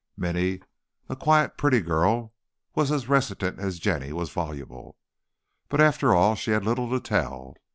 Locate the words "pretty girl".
1.59-2.33